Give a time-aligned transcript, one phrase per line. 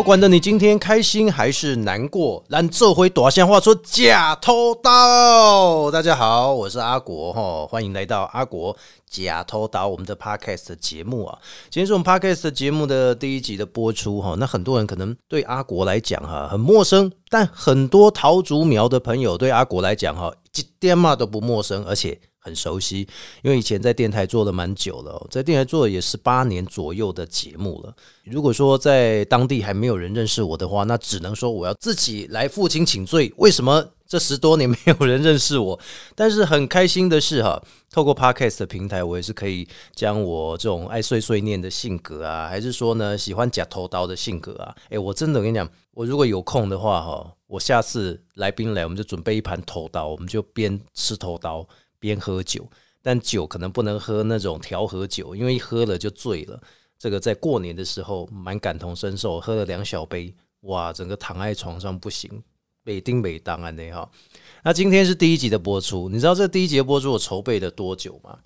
[0.00, 5.90] 不管的你今天开心还是难过，让这回短线画出假偷刀。
[5.90, 8.74] 大家好，我是阿国哈，欢迎来到阿国
[9.10, 11.38] 假偷刀我们的 podcast 节目啊。
[11.68, 14.34] 今天是我们 podcast 节目的第一集的播出哈。
[14.38, 22.18] 那很多人可能对阿国来讲哈很陌生，但很多桃竹苗的朋友对阿国来讲哈一点嘛都不陌生，而且。
[22.40, 23.06] 很熟悉，
[23.42, 27.94] 因为以前在电台做了蛮久了，在电台做了也是八年左右的节目了。
[28.24, 33.32] 如果说在当地还没有人认识我的话，那只能说我要自己来负荆请罪。
[33.36, 35.78] 为什么这十多年没有人认识我？
[36.14, 51.66] 但是很开心的是哈，透过 Podcast 的平台，我也是可以将我这种爱碎碎念的性格啊，还是说呢喜欢假头刀的性格啊，诶，我真的跟你讲，我如果有空的话哈，我下次来宾来，我们就准备一盘头刀，我们就边吃头刀。
[52.00, 52.68] 边喝酒，
[53.00, 56.60] 但酒可能不能喝那种调和酒，因为一喝了就醉了。
[56.98, 62.42] 这个在过年的时候蛮感同身受，喝了两小杯，哇，整个躺在床上不行，
[62.84, 64.10] 北丁北当啊那哈。
[64.64, 68.40] 那今天是第一集的播出，你知道这第一集的播出我筹备了多久吗？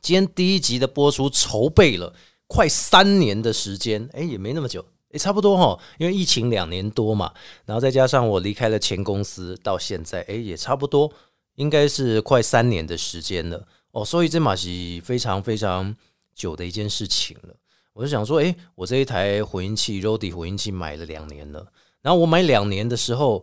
[0.00, 2.12] 今天第一集的播出筹备了
[2.48, 7.32] 快三年的时间，哎，也没那么久，哎，差不多哈，因为疫情两年多嘛，
[7.64, 11.12] 然后再加上我离开了前公司，到现在，哎，也差不多。
[11.56, 14.68] 应该是快三年的时间了哦，所以这马是
[15.02, 15.94] 非常非常
[16.34, 17.54] 久的一件事情了。
[17.92, 21.66] 我就想说，诶，我这一台混音器 Rody 混音器买了两年了，
[22.02, 23.42] 然后我买两年的时候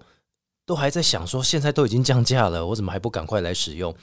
[0.66, 3.94] 都还在想说，现在都已经降价了，我怎么还不赶快来使用？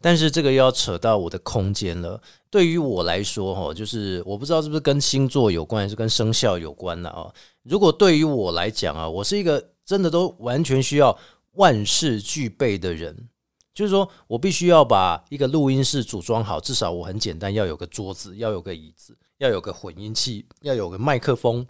[0.00, 2.20] 但是这个又要扯到我的空间了。
[2.50, 7.28] 对于我来说，哈，就是我不知道是不是跟星座有关，还是跟生肖有关的啊？
[7.64, 11.18] 如果对于我来讲啊，我是一个真的都完全需要
[11.54, 13.28] 万事俱备的人。
[13.76, 21.66] 就是说我必须要把一个录音室组装好，至少我很简单，要有个桌子，要有个椅子，要有个混音器，要有个麦克风，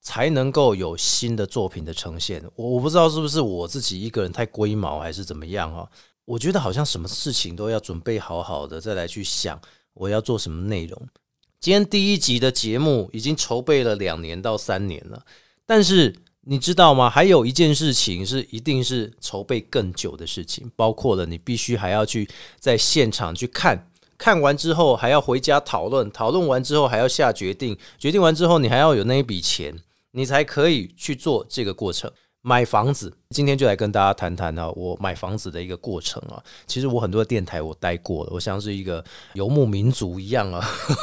[0.00, 2.42] 才能够有新的作品的呈现。
[2.56, 5.86] 我我不知道是不是我自己一个人太龟毛，还是怎么样啊？
[6.24, 9.60] 我觉得好像什么事情都要准备好好的，再来去想
[9.92, 11.08] 我要做什么内容。
[11.60, 15.22] 今天第一集的节目已经筹备了两年到三年了，
[15.66, 16.16] 但是。
[16.44, 17.08] 你知道吗？
[17.08, 23.88] 还有一件事情是一定是筹备更久的事情，包括了你必须还要去在现场去看，
[24.18, 29.72] 看完之后还要回家讨论，讨论完之后还要下决定，决定完之后你还要有那一笔钱，
[30.10, 32.10] 你才可以去做这个过程。
[32.44, 36.42] 买房子，今天就来跟大家谈谈啊，我买房子的一个过程啊。
[36.66, 39.02] 其实我很多电台我待过了，我像是一个
[39.34, 40.60] 游牧民族一样啊。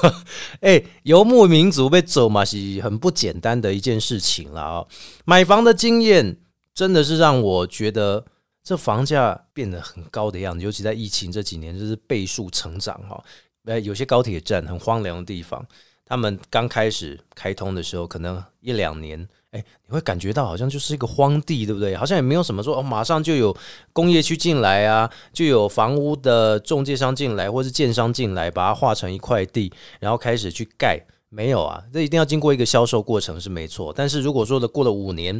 [0.59, 4.85] 哎，游牧民族被走嘛，是很不简单的一件事情了啊。
[5.23, 6.35] 买房的经验
[6.73, 8.25] 真的是让我觉得
[8.61, 13.23] 这房价变得很高的样子，尤其在疫情这几年，就是倍数成长哈。
[13.63, 15.65] 哎，有些高铁站很荒凉的地方，
[16.03, 19.25] 他们刚开始开通的时候，可能一两年。
[19.51, 21.95] 哎，你会感觉到好像就是一个荒地，对不对？
[21.95, 23.55] 好像也没有什么说哦，马上就有
[23.91, 31.03] 工业区进来啊，就有房屋的中介商进来，或是建商进来，把它划成一块地，然后开始去盖。
[31.31, 33.93] 没有啊，这一定要经过一个销售过程是没错。
[33.95, 35.39] 但是如果说的过了五年、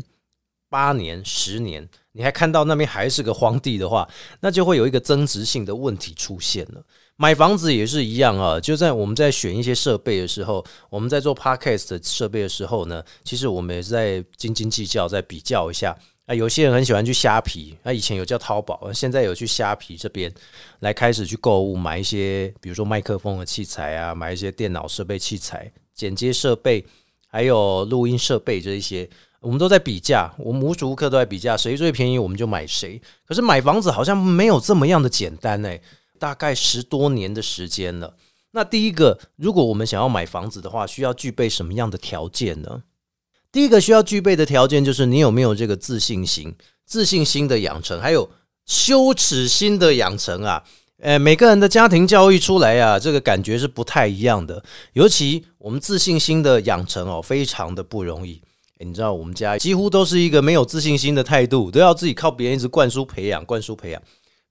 [0.70, 4.08] 八年、十年，你还看到那边还是个荒地的话，
[4.40, 6.84] 那就会有一个增值性的问题出现了。
[7.22, 15.94] 买房子也是一样啊，就在我们在选一些设备的时候，我们在做 podcast 设备的时候呢，其实我们也是在斤斤计较，在比较一下。
[16.28, 20.34] 啊，有些人很喜欢去虾皮，那以前有叫淘宝，现在有去虾皮这边
[20.80, 26.86] 来开始去购物，买一些比如说麦克风的器材啊，买一些电脑设备器材、剪接设备，
[27.28, 29.10] 还有录音设备这一些，
[29.42, 33.02] 我们都在比价，我们无时无刻都在比价，谁最便宜我们就买谁。
[33.28, 35.82] 可是买房子好像没有这么样的简单哎。
[36.20, 38.16] 大概十多年的时间了。
[38.52, 42.84] 那第一个，如果我们想要买房子的话，需要具备什么样的条件呢？
[43.52, 46.56] 第一个需要具备的条件就是你有没有这个自信心，
[46.86, 48.30] 自信心的养成，还有
[48.66, 50.64] 羞耻心的养成啊。
[51.02, 54.64] 诶，每个人的家庭教育出来啊，这个感觉是不太一样的。
[54.94, 58.42] 尤其我们自信心的养成哦，非常的不容易。
[58.80, 64.02] 你知道，我们家几乎都是一个没有自信心的态度，都要自己靠别人一直灌输培养，灌输培养，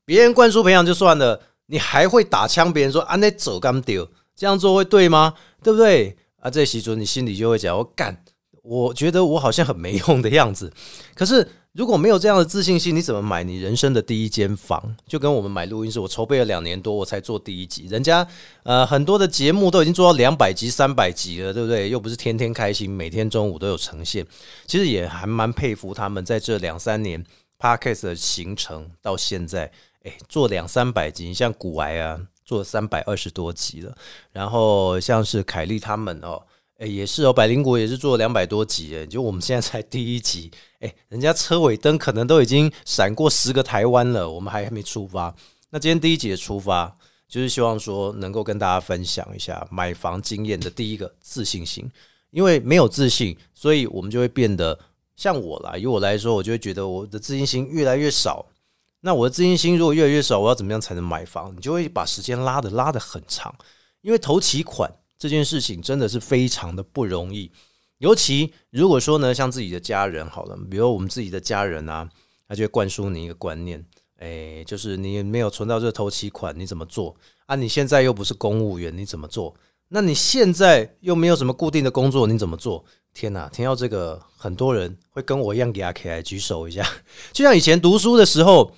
[0.04, 1.40] 别人灌输培养就算了。
[1.68, 2.72] 你还会打枪？
[2.72, 5.34] 别人说啊，那走干丢，这样做会对吗？
[5.62, 6.16] 对不对？
[6.40, 8.24] 啊，这时准你心里就会讲，我干，
[8.62, 10.72] 我觉得我好像很没用的样子。
[11.14, 14.96] 可是如果没有这样的自信心，你怎么买你人生的第一间房？
[15.06, 17.86] 就跟我们买录音室，我筹备了两年多，我才做第一集。
[17.88, 18.26] 人家
[18.62, 21.90] 呃很多的节目都已经做到两百集、三百集了，对不对？
[21.90, 24.26] 又不是天天开心，每天中午都有呈现。
[24.66, 27.22] 其实也还蛮佩服他们在这两三年
[27.58, 29.70] podcast 的形成到现在。
[30.04, 33.96] 哎，做两三百集，像古癌啊，做三百二十多集了。
[34.32, 36.40] 然后像是凯莉他们哦，
[36.78, 40.50] 哎，也是哦，百灵国也是做两百多集，哎，就我们现在才第一集，
[40.80, 45.34] 哎，人家车尾灯可能都已经闪过十个台湾了，我们还还没出发。
[45.70, 46.96] 那今天第一集的出发，
[47.28, 51.90] 就是希望说能够跟大家分享一下买房经验的第一个自信心，
[52.30, 54.78] 因为没有自信，所以我们就会变得
[55.16, 55.76] 像我啦。
[55.76, 58.46] 以我来说，我就会觉得我的自信心越来越少。
[59.00, 61.54] 那我的自信心如果越来越少，我要怎么样才能买房？
[61.56, 63.54] 你就会把时间拉的拉的很长，
[64.00, 67.50] 因为投期款这件事情真的是非常的不容易。
[67.98, 72.08] 尤其如果说呢，像自己的家人好了，比如我们自己的家人啊，
[72.48, 73.84] 他就会灌输你一个观念，
[74.18, 77.14] 哎，就是你没有存到这个投期款，你怎么做
[77.46, 77.54] 啊？
[77.54, 79.54] 你现在又不是公务员，你怎么做？
[79.90, 82.84] 那你现在又没有什么固定的工作，你怎么做？
[83.14, 86.84] 天哪，听到这个，很多人会跟我一样给阿 K 来举手一下，
[87.32, 88.72] 就像以前读书的时候。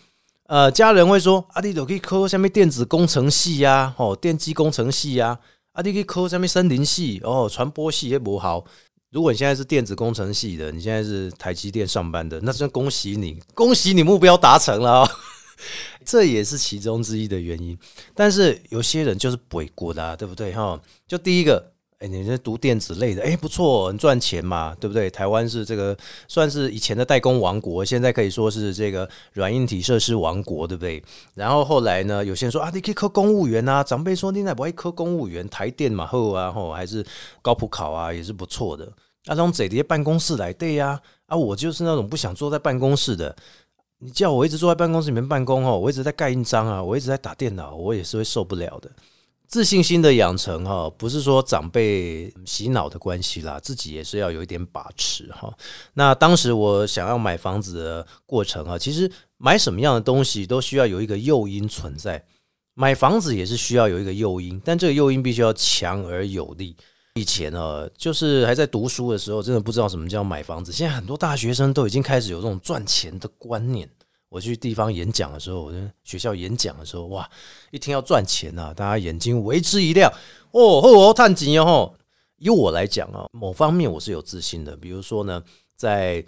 [0.50, 5.38] 呃，家人会说：“阿弟都可以考下面电子工程系呀，哦，电机工程系呀，
[5.74, 8.64] 阿弟可以考下面森林系，哦，传播系也不好。
[9.12, 15.08] 如果你现在是电子工程系的，你现在是台积电上班的，那真恭喜你，恭喜你目标达成了，
[16.04, 17.78] 这也是其中之一的原因。
[18.12, 20.52] 但是有些人就是不会过的，对不对？
[20.52, 25.10] 哈，就第一个。”哎，你这读电子类的，哎，不错，很赚钱嘛，对不对？
[25.10, 25.94] 台湾是这个
[26.26, 31.02] 算是以前的代工王国，现在可以说是这个软硬体设施王国，对不对？
[31.34, 37.04] 然后后来呢，有些人说啊，你可以考公务员啊，长辈说你那不会考公务员，台电嘛后啊，后还是
[37.42, 38.90] 高普考啊，也是不错的。
[39.26, 43.36] 那种贼的办公室来对呀，啊，我就是那种不想坐在办公室的，
[43.98, 48.90] 你叫我一直坐在办公室里面办公哦，我一直在盖印章啊，我一直在打电脑，我也是会受不了的。
[49.50, 55.52] 自信心的养成，哈，不是说长辈洗脑的关系啦，自己也是要有一点把持，哈。
[55.94, 62.24] 那当时我想要买房子的过程啊，其实买什么样的东西都需要有一个诱因存在，
[62.74, 66.76] 买房子也是需要有一个诱因，但这个诱因必须要强而有力。
[67.14, 70.70] 以前呢，就是还在读书的时候，真的不知道什么叫买房子。
[70.70, 73.90] 现在很多大学生都已经开始有这种赚钱的观念。
[74.30, 77.28] 我去地方演讲的时候，我在学校演讲的时候，哇，
[77.72, 80.10] 一听要赚钱啊，大家眼睛为之一亮。
[80.52, 81.92] 哦，我探钱哦。
[82.36, 84.76] 以我来讲啊，某方面我是有自信的。
[84.76, 85.42] 比如说呢，
[85.76, 86.24] 在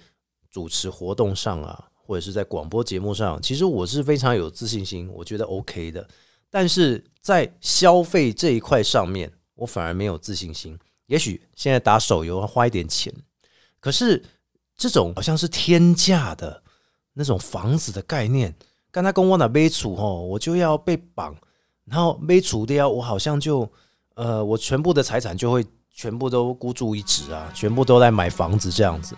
[0.51, 6.07] 主持活动上啊，或者是在广播节目上，其实我是非常有自信心，我觉得 OK 的。
[6.51, 10.79] 但是在消费这一块上面，我反而没有自信心。
[11.07, 13.15] 也许现在打手游要花一点钱，
[13.81, 14.23] 可是
[14.77, 16.62] 这种好像是天价的。
[17.15, 18.55] 那种房子的概念，
[18.91, 21.35] 刚才跟我那背储吼，我就要被绑，
[21.85, 23.69] 然后背储掉，我好像就
[24.15, 29.17] 呃，我全部的财产就会全部都孤注一掷啊，全部都来买房子这样子。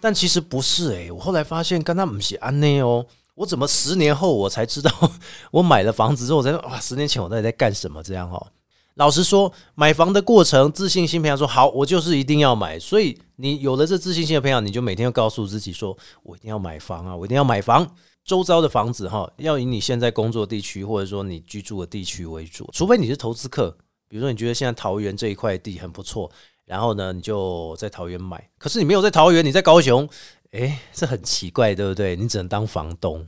[0.00, 4.90] 但其实不是诶，我后来发现，跟他不是安内哦，我怎么十年后我才知道，
[5.52, 8.02] 我买了房子之后，我才哇，十年前我到底在干什么？
[8.02, 8.44] 这样哈。
[8.94, 12.78] 老实说，买房的过程，自信心培养说好，我就是一定要买。
[12.78, 17.86] 所以你有了这自信心的培养，你就每天要告诉自己说，我一定要买房啊，我一定要买房。
[18.24, 23.76] 周遭的房子哈，要以你现在工作地区或者说你居住的地区为主，除非你是投资客。
[24.08, 26.30] 比如说你觉得现在桃园这一块地很不错，
[26.66, 28.46] 然后呢，你就在桃园买。
[28.58, 30.08] 可是你没有在桃园，你在高雄，
[30.50, 32.14] 诶，这很奇怪，对不对？
[32.14, 33.26] 你只能当房东。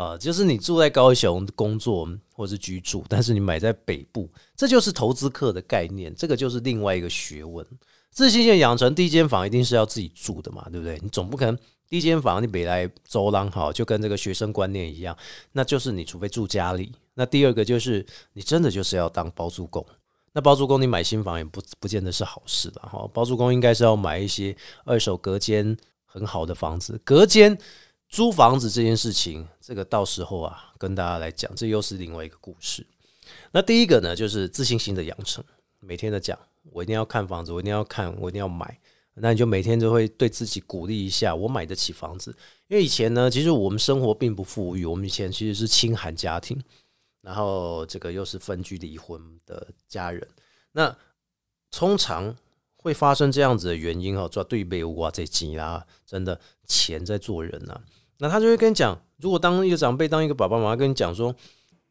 [0.00, 4.26] 啊，就是你住在高雄工作或是居住，但是你买在北部，
[4.56, 7.66] 这就是投资客的概念，这个就是另外一个学问。
[8.10, 10.98] 自信心养成，第一间房一定是要自己住的嘛，对不对？
[11.02, 11.54] 你总不可能
[11.86, 15.14] 第一间房你北来走廊好，就跟这个学生观念一样，
[15.52, 16.90] 那就是你除非住家里。
[17.12, 19.84] 那第二个就是你真的就是要当包租公，
[20.32, 23.06] 那包租公你买新房也不不见得是好事的哈。
[23.12, 25.76] 包租公应该是要买一些二手隔间
[26.06, 27.58] 很好的房子，隔间。
[28.10, 32.84] 租房子这件事情，这个到时候啊，跟大家来讲，这又是另外一个故事。
[33.52, 35.42] 那第一个呢，就是自信心的养成，
[35.78, 36.36] 每天的讲，
[36.72, 38.78] 我一定要看房子，我一定要看，我一定要买。
[39.14, 42.34] 那你就每天都会对自己鼓励一下，我买得起房子。
[42.66, 46.60] 因为以前呢，其实我们生活并不富裕，我们以前其实是清寒家庭，
[47.20, 50.26] 然后这个又是分居离婚的家人。
[50.72, 50.96] 那
[51.70, 52.34] 通常
[52.76, 57.80] 会发生这样子的原因哦，抓对背哇这急啦，真的钱在做人呐。
[58.20, 61.34] 那他就会跟你讲，如果当一个长辈，当一个爸爸妈妈跟你讲说，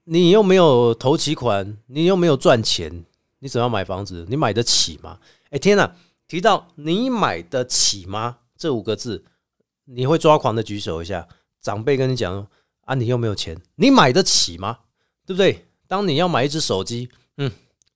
[0.03, 3.03] 你又没有投期款，你又没有赚钱，
[3.39, 4.25] 你怎样买房子？
[4.29, 5.19] 你买得起吗？
[5.49, 5.95] 哎天哪！
[6.27, 9.25] 提到你买得起吗这五个字，
[9.85, 11.27] 你会抓狂的举手一下。
[11.59, 12.47] 长辈跟你讲
[12.85, 14.77] 啊，你又没有钱，你买得起吗？
[15.25, 15.65] 对不对？
[15.87, 17.51] 当你要买一只手机，嗯，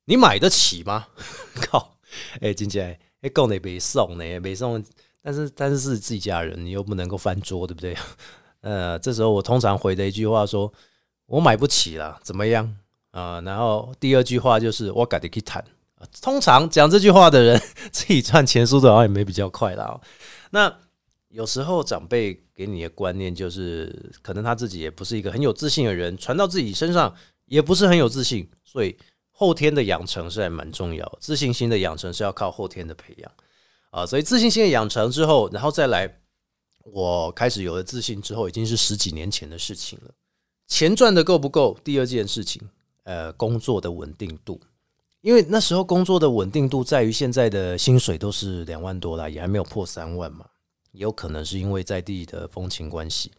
[0.06, 1.08] 你买得起吗？
[1.70, 1.98] 靠！
[2.42, 4.84] 哎，金姐，哎，够你别送呢，别送。
[5.24, 7.96] 但是，但是是自己家人，你又不能够翻桌，对不对？
[8.62, 10.72] 呃，这时候我通常回的一句话说
[11.26, 12.76] ：“我买不起了，怎么样？”
[13.12, 15.64] 啊，然后第二句话就是“我改的去谈
[16.22, 17.62] 通常讲这句话的人，
[17.92, 20.00] 自己赚钱速度好像也没比较快啦。
[20.50, 20.74] 那
[21.30, 27.14] 有时候长辈给你的观念就是，可能他自己也不是一个很有自信的人，传到自己身上
[27.46, 28.98] 也不是很有自信，所以
[29.32, 31.18] 后天的养成是还蛮重要。
[31.20, 33.32] 自信心的养成是要靠后天的培养
[33.94, 34.06] 啊。
[34.06, 36.20] 所以自信心的养成之后，然后再来，
[36.84, 40.12] 我开始有了自信之后，已经是十几年前的事情了。
[40.68, 41.78] 钱赚的够不够？
[41.84, 42.62] 第二件事情，
[43.04, 44.60] 呃，工作的稳定度。
[45.22, 50.46] 因为那时候工作的稳定度在于现在的薪水都是两万多啦，也还没有破三万嘛，
[50.92, 53.32] 也有可能是因为在地的风情关系。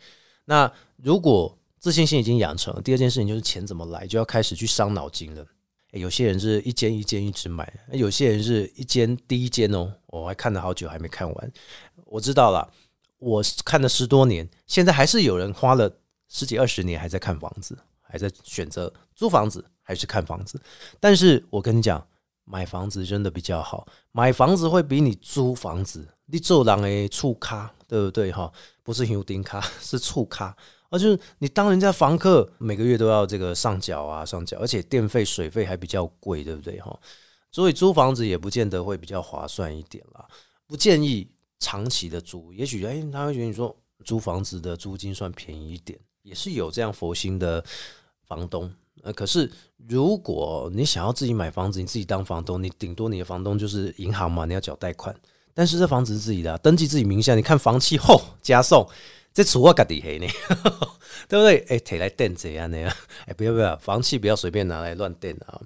[0.47, 5.45] 那如果自信心已经养成，第二件事情就是钱怎么来，就要开始去伤脑筋了。
[5.93, 11.53] 有些人是一间一间一直买，有些人是一间第一间哦，我还看了好久还没看完。
[12.05, 12.71] 我知道了，
[13.19, 15.91] 我看了十多年，现在还是有人花了
[16.29, 19.65] 十几二十年还在看房子，还在选择租房子。
[19.87, 20.59] 还是看房子，
[20.99, 22.03] 但是我跟你讲，
[22.45, 23.87] 买房子真的比较好。
[24.13, 28.51] 买房子会比你租房子，你做人诶促咖，对不对哈？
[28.83, 30.57] 不是油丁咖， 是促咖，
[30.89, 36.99] 而就是你当人家房客，每个月都要这个上缴啊上缴，而且电费水费还比较贵，对不对哈？
[37.55, 40.27] 所以租房子也不见得会比较划算一点啦。
[40.67, 41.25] 不建议
[41.61, 43.73] 长期的租，也许哎他会觉得你说
[44.05, 47.65] 租房子的租金算便宜一点，也是有这样佛心的
[48.27, 48.69] 房东。
[49.05, 49.49] 呃，可是
[49.87, 55.15] 如果你想要自己买房子，你自己当房东，你顶多你的房东就是银行嘛，你要缴贷款。
[55.55, 58.85] 但是这房子是自己的，登记自己名下，你看房契后加送，
[59.33, 60.27] 这除我家底黑呢，
[61.29, 61.65] 对不对？
[61.69, 62.93] 哎，提来垫这样那样？
[63.27, 65.61] 哎，不要不要，房契不要随便拿来乱垫啊。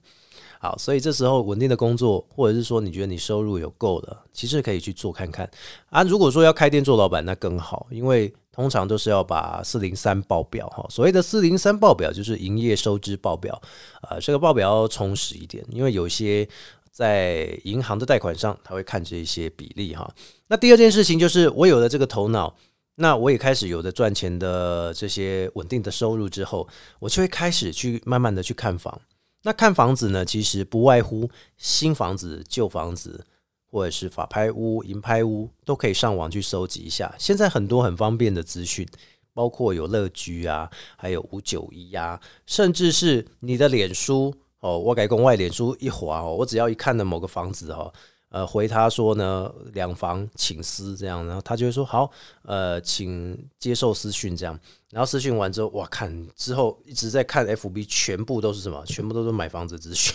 [0.61, 5.49] 好，所以这时候稳定的工作，或者是说你觉得你收入有够了，其实可以去做看看
[5.91, 6.03] 啊。
[6.03, 8.33] 如果说要开店做老板，那更好，因为。
[8.51, 13.63] 通常都是要把四零三报表哈，所谓的四零三报表就是营业收支报表，
[14.03, 16.45] 呃，这个报表要充实一点，因为有些
[16.91, 20.13] 在银行的贷款上，他会看这一些比例哈。
[20.49, 22.53] 那第二件事情就是我有了这个头脑，
[22.97, 26.67] 那我也开始有了赚钱的这些稳定的收入之后，
[26.99, 29.01] 我就会开始去慢慢的去看房。
[29.43, 33.25] 那看房子呢，其实不外乎新房子、旧房子。
[33.71, 37.15] 或者是法拍屋、银拍屋都可以上网去搜集一下。
[37.19, 38.89] 现在很多很方便的资讯，
[39.35, 47.93] 包括有乐居啊，还有五九一啊，甚至是你的脸书哦，我改公外脸书一滑哦，我只要一看的某个房子哦，
[48.31, 52.11] 呃，回他说呢两房请私这样，然后他就会说好，
[52.43, 54.59] 呃，请接受私讯这样，
[54.91, 58.85] 然后私讯完之后，哇，看之后一直在看 FB，全部都是什么？
[58.87, 60.15] 全部都是买房子资讯。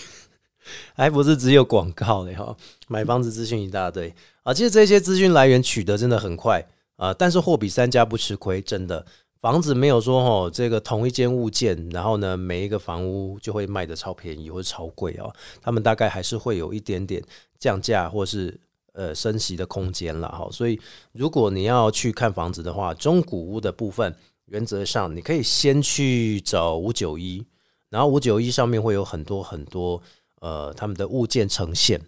[0.95, 2.55] 还不是只有广告的哈，
[2.87, 4.53] 买房子资讯一大堆啊！
[4.53, 6.65] 其实这些资讯来源取得真的很快
[6.95, 9.05] 啊，但是货比三家不吃亏，真的
[9.43, 15.29] 房子没有说哈，这个同一间物件，然后呢每一个房屋就会卖的超便宜或者超贵哦，
[15.61, 17.21] 他们大概还是会有一点点
[17.59, 18.57] 降价或是
[18.93, 20.47] 呃升息的空间了哈。
[20.49, 20.79] 所以
[21.11, 27.45] 如果你要去看房子的话，中古屋的部分原则上你可以先去找五九一，
[27.89, 30.01] 然后五九一上面会有很多很多。
[30.39, 32.01] 呃，他们的物件呈现，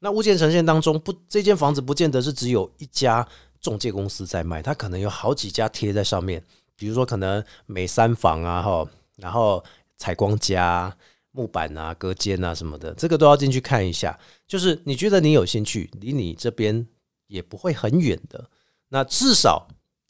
[0.00, 3.24] 那物件呈现当中，不，这间房子不见得是只有一家
[3.60, 6.44] 中介公司在卖，它可能有好几家贴在上面。
[6.76, 9.64] 比如说，可能美三房啊，哈，然后
[9.96, 10.94] 采光家、
[11.32, 14.18] 木板啊、隔间啊什么的，这个都要进去看一下。
[14.46, 16.86] 就是你觉得你有兴趣，离你这边
[17.26, 18.48] 也不会很远的，
[18.88, 19.66] 那至少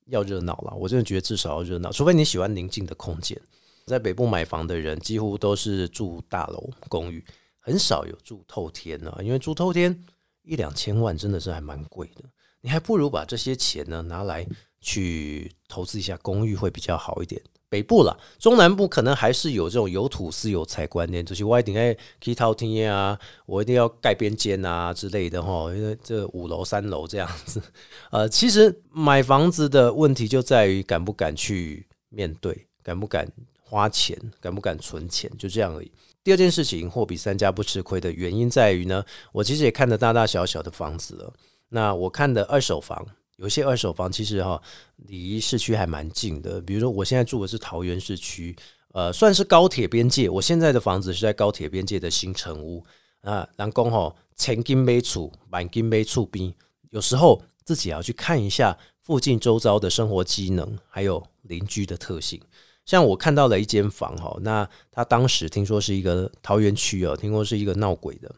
[0.06, 0.74] 要热闹了。
[0.74, 3.40] 我真的觉得至少要热闹，除非你喜欢宁静的空间。
[3.86, 7.24] 在北部买房的人，几乎都是住大楼公寓。
[7.60, 10.04] 很少有住透天呢，因为住透天
[10.42, 12.22] 一两千万真的是还蛮贵的，
[12.60, 14.46] 你还不如把这些钱呢拿来
[14.80, 17.40] 去投资一下公寓会比较好一点。
[17.68, 21.92] 北部啦，中南部可能还是有这种有土私有财观念，就是我一定哎
[22.22, 27.60] 可以套天啊，我一定要盖边间啊之类的哈，因为这五楼三楼这样子。
[28.12, 33.28] 呃，其实买房子的问题就在于敢不敢去面对，敢不敢
[33.60, 35.90] 花钱，敢不敢存钱，就这样而已。
[36.22, 41.32] 第二件事情，货比三家不吃亏的原因在于呢，我其实也看的大大小小的房子了。
[41.70, 43.04] 那我看的二手房，
[43.36, 44.60] 有些二手房其实哈
[44.96, 46.60] 离市区还蛮近的。
[46.60, 48.56] 比如说，我现在住的是桃园市区，
[48.92, 50.28] 呃，算是高铁边界。
[50.28, 52.84] 我现在的房子是在高铁边界的新城屋
[53.20, 53.48] 啊。
[53.56, 56.52] 南宫哈，千金杯处，满金杯处边，
[56.90, 62.40] 有时候自己要去看一下附近周遭的生活机能，还有邻居的特性。
[62.86, 68.32] 像我看到了一间房哈，那他当时听说是一个桃园区哦，听说是一个闹鬼的，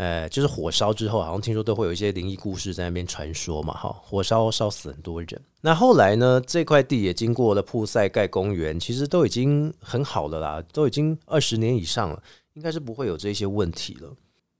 [0.00, 5.42] 呃，就是火烧之后，好像听说都会有一些灵异故事在那边传说嘛，哈，火烧烧死很多人。
[5.60, 12.22] 那后来呢，这块地也经过了铺塞盖公园，其实都已经很好了啦，都已经二十年以上了，
[12.54, 14.10] 应该是不会有这些问题了。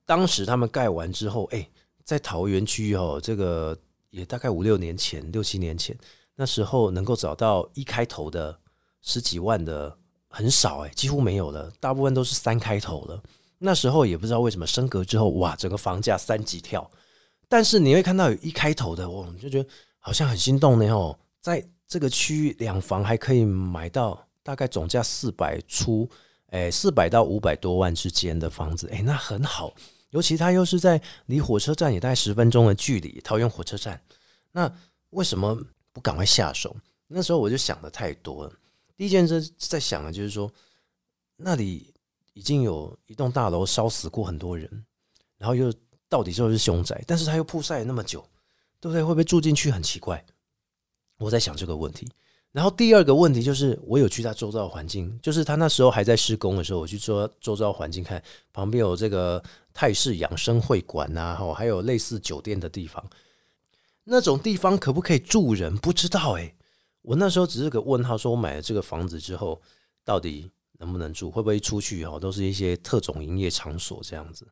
[0.04, 1.66] 当时他们盖完之后，哎，
[2.04, 3.74] 在桃园区哦，这个
[4.10, 5.96] 也大概五六年前、六七年前，
[6.36, 8.54] 那时候能够找到一开头的
[9.00, 9.96] 十几万的
[10.28, 13.22] 很少，哎，几乎没有了，大部分都是三开头了。
[13.62, 16.90] 那时候也不知道为什么升格之后，哇，整个房价三级跳。
[17.46, 26.08] 但是你会看到有一开头的，我就觉得好像很心动呢哦，在这个区域两房还可以买到大概总价四百出，
[26.46, 29.74] 哎，四百到五百多万之间的房子，哎，那很好。
[30.08, 34.00] 尤其它又是在离火车站也大概十分钟的距离，桃园火车站。
[34.52, 34.72] 那
[35.10, 35.54] 为什么
[35.92, 36.74] 不赶快下手？
[37.08, 38.52] 那时候我就想的太多了。
[38.96, 40.50] 第一件事在想的就是说，
[41.36, 41.89] 那里。
[42.40, 44.66] 已经有一栋大楼烧死过很多人，
[45.36, 45.70] 然后又
[46.08, 48.26] 到底就是凶宅，但是他又曝晒那么久，
[48.80, 49.04] 对不对？
[49.04, 50.24] 会不会住进去很奇怪？
[51.18, 52.08] 我在想这个问题。
[52.50, 58.22] 然后第二个问题就是，我有去他周遭环境，就是他那时候还在施工的时候，我去周周遭环境看，
[58.54, 59.44] 旁边有这个
[59.74, 63.04] 泰式养生会馆呐，哈，还有类似酒店的地方，
[64.04, 65.76] 那种地方可不可以住人？
[65.76, 66.54] 不知道哎。
[67.02, 69.60] 我那时候只是个问号，说我买了这个房子之后，
[70.06, 70.50] 到底？
[70.80, 71.30] 能不能住？
[71.30, 72.02] 会不会出去？
[72.04, 74.48] 哦，都是一些特种营业场所这样子。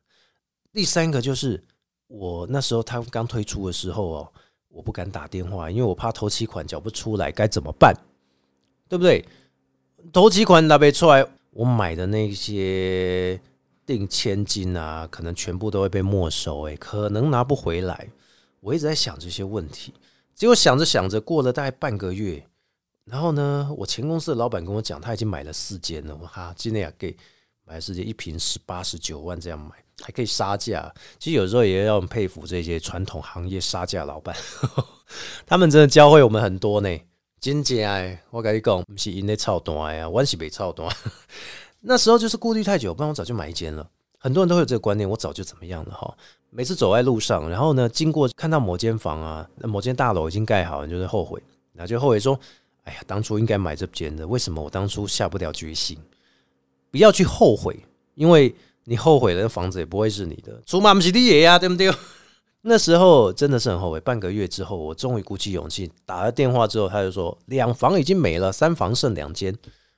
[0.71, 1.61] 第三个就是
[2.07, 4.33] 我那时候他刚推出的时候哦，
[4.69, 7.93] 我不敢打电话，因为我怕头期款缴不出来，该怎么办？
[8.87, 9.25] 对不对？
[10.13, 13.41] 头期款拿不出来，我买的那些
[13.85, 18.07] 定千金啊，可能全部都会被没收，诶，可能拿不回来。
[18.59, 19.93] 我一直在想这些问题，
[20.35, 22.45] 结果想着想着，过了大概半个月。
[23.09, 26.15] 然后呢，我前公司的老板跟我讲，他已经买了四间了。
[26.21, 27.15] 我哈，今天也给
[27.65, 30.93] 买了四间，一平十八十九万这样买，还可以杀价。
[31.17, 34.35] 其实有时候也要佩服这些传统行业杀价老板，
[35.47, 36.99] 他们真的教会我们很多呢。
[37.41, 40.93] 真正哎，我跟你讲，不是因为超短呀，我是被超短。
[41.81, 43.89] 那时候就是顾虑太久，不然我早就买一间了。
[44.19, 46.15] 很多人都会有这个观念，我早就怎么样了哈。
[46.49, 51.41] 每次走在路上，然后呢，经过看到某间房啊，某间大楼已经盖好，你就会后悔，
[51.73, 52.39] 然后就后悔说。
[52.83, 55.97] 哎呀，当初应该买这间的，为什么我当初下不了决心？
[56.91, 57.79] 不要去后悔，
[58.15, 58.53] 因为
[58.85, 60.59] 你后悔了，房子也不会是你的。
[60.65, 61.93] 出马不是你爷呀，对不对？
[62.61, 63.99] 那时候真的是很后悔。
[63.99, 69.55] 半个月之后，我终于鼓起勇气打了电话之后，他就说两房已经没了，三房剩两间。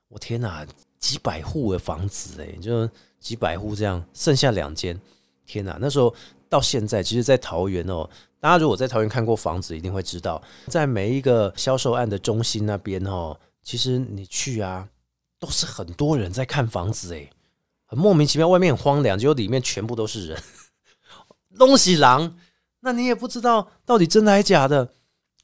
[0.10, 0.65] 我天哪，
[1.00, 2.88] 几百户的房子哎，就
[3.20, 5.00] 几百户这样，剩下两间。
[5.46, 6.13] 天哪，那时候
[6.52, 8.08] 到现在，其实，在桃园哦。
[8.42, 14.86] 大家如果在桃园看过房子，一定会知道，在每一个销售案的中心那边哦，其实你去啊，
[15.40, 17.32] 都是很多人在看房子，诶，
[17.86, 20.44] 很莫名其妙，外面很荒凉，结果里面全部都是人，
[21.58, 22.36] 东西狼，
[22.82, 24.92] 那你也不知道到底真的还是假的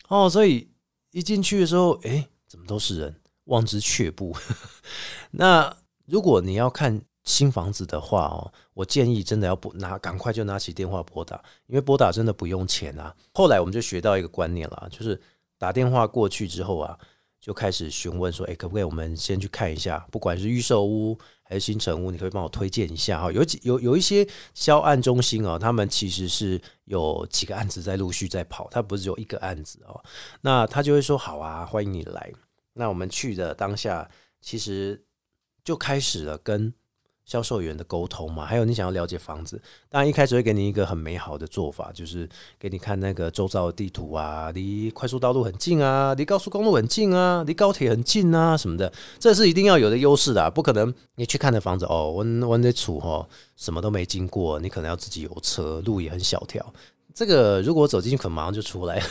[0.09, 0.69] 哦，所以
[1.11, 3.15] 一进去的时候，诶，怎么都是人，
[3.45, 4.35] 望之却步。
[5.31, 5.73] 那
[6.05, 7.01] 如果你要看。
[7.27, 11.35] 新房子的话哦，我建议真的要拨拿，赶快就拿起电话拨打，
[11.67, 13.13] 因为拨打真的不用钱啊。
[13.33, 15.21] 后来我们就学到一个观念了，就是
[15.57, 16.97] 打电话过去之后啊，
[17.41, 23.29] 就开始询问说，哎，可不可以我们先去看一下，不管是预售屋还是新城屋，你可以帮我推荐一下哈。
[23.29, 30.01] 有几有有一些销案中心啊，他们其实是有几个案子在陆续在跑，他不是只有一个案子哦。
[30.39, 32.31] 那他就会说好啊，欢迎你来。
[32.71, 34.09] 那我们去的当下，
[34.39, 35.03] 其实
[35.65, 36.73] 就开始了跟。
[37.27, 56.65] 销售员的沟通嘛，还有你想要了解房子，当然一开始会给你一个很美好的做法，就是给你看那个周遭的地图啊，离快速道路很近啊，离高速公路很近啊，离高铁很近啊什么的，这是一定要有的优势的，不可能你去看的房子哦，我我那处哈什么都没经过，你可能要自己有车，路也很小条，
[57.13, 59.03] 这个如果走进去可能马上就出来，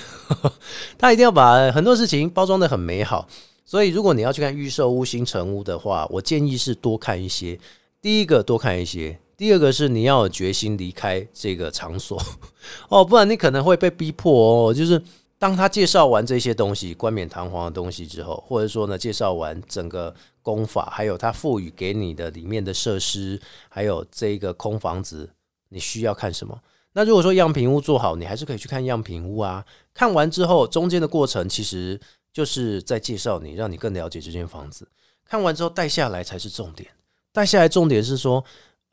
[0.97, 3.29] 他一定要把很多事情包装的很美好，
[3.67, 7.61] 所以如果你要去看预售屋、新城屋的话，我建议是多看一些。
[8.01, 12.21] 第一个多看一些，第二个是你要有决心离开这个场所
[12.89, 14.75] 哦，不然你可能会被逼迫哦。
[14.75, 15.03] 就是
[15.39, 25.29] 当他介绍完这些东西冠冕堂皇的东西之后，或者说呢，介绍完整个功法，还有他赋予给你的里面的设施，还有这个空房子，
[25.71, 26.59] 你需要看什么？
[26.93, 29.65] 那如果说样品屋做好，你还是可以去看样品屋啊。
[29.93, 32.01] 看完之后，中间的过程其实
[32.33, 34.89] 就是在介绍你，让你更了解这间房子。
[35.25, 36.89] 看完之后带下来才是重点。
[37.37, 38.43] 带下来重点是说，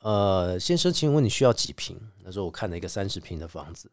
[0.00, 1.98] 呃，先生，请问你需要几平？
[2.22, 3.90] 他说我看了一个三十平的房子，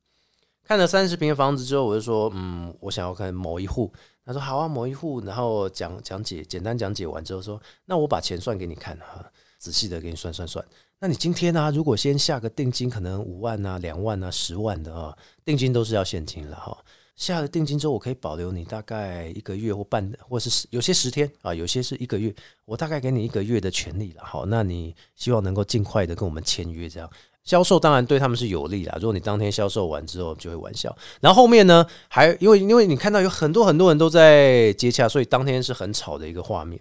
[0.65, 3.89] 看了三十平的房子之后，我就说，嗯，我想要看某一户。
[4.25, 5.21] 他说好啊，某一户。
[5.21, 9.25] 然后讲讲解，简单讲解完之后说，那我把钱算给你看哈，
[9.57, 10.65] 仔细的给你算算算。
[10.99, 11.71] 那你今天呢？
[11.73, 16.77] 如果先下个定金，可能五万啊、两万啊、十万的啊，定金都是要现金了哈。
[17.15, 22.33] 下了定金之后，我可以保留你大概一个月或半，或是有些十天啊，有些是一个月。
[22.65, 27.09] 我大概给你一个月的权利了，好，那你希望能够尽快的跟我们签约，这样。
[27.43, 28.95] 销售当然对他们是有利啦。
[28.99, 36.79] 如果你当天销售完之后就会玩笑，然后后面呢，还因为因为你看到有很多很多人都在接洽，所以当天是很吵的一个画面。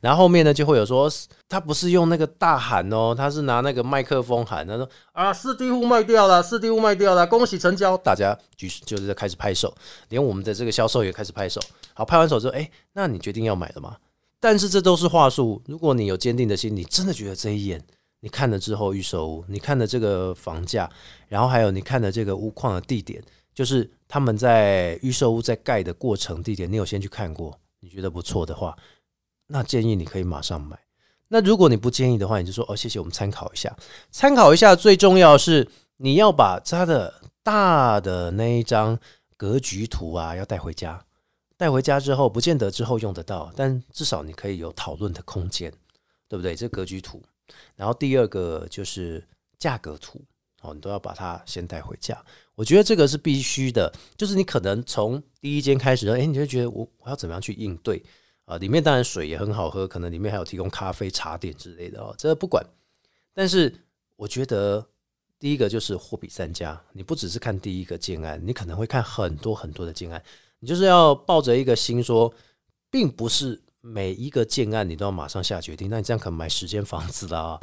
[0.00, 1.10] 然后后面呢，就会有说
[1.48, 9.74] 他不是用那个大喊哦，他是拿那个麦克风喊，他说啊，四 D 户卖掉了，四 D 户卖掉了，恭喜成交，大家举就是在开始拍手，
[10.08, 11.60] 连我们的这个销售也开始拍手。
[11.94, 13.96] 好，拍完手之后，哎，那你决定要买了吗？
[14.40, 15.60] 但是这都是话术。
[15.66, 17.82] 如果你有坚定的心，你真的觉得这一眼，
[18.20, 20.88] 你看了之后预售屋，你看了这个房价，
[21.26, 23.20] 然后还有你看的这个屋况的地点，
[23.52, 28.76] 就是他们在预售屋在盖的过程地点，你有先去看过，你觉得不错的话。
[29.48, 30.78] 那建议你可以马上买。
[31.26, 33.76] 那如果你不建议的话，你就说哦，谢谢，我们参考一下。
[34.10, 38.98] 参考一下，最重要是你要把它的大的那一张
[39.36, 41.04] 格局图啊，要带回家。
[41.56, 45.72] 带回家之后，不见得之后用得到，但至少你可以有讨论的空间，
[46.28, 46.54] 对不对？
[46.54, 47.20] 这格局图。
[47.74, 49.26] 然后第二个就是
[49.58, 50.22] 价格图，
[50.62, 52.16] 哦，你都要把它先带回家。
[52.54, 58.02] 我觉得这个是必须的，就是你可能从第一间开始，哎，你就觉得我我要怎么样去应对？
[58.48, 62.64] 啊，里面当然水也很好喝，可能里面还有提供咖啡、茶点之类的哦，这不管。
[63.34, 63.70] 但是
[64.16, 64.84] 我觉得
[65.38, 70.22] 第一个就是货比三家，你不只是看第一个建案，你可能会看很多很多的建案，
[70.60, 72.32] 你就是要抱着一个心说，
[72.90, 77.60] 并不是每一个建案你都要马上下决定，那你这样可能买十间房子啦。